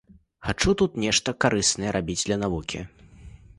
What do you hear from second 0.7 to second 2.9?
тут нешта карыснае рабіць для навукі.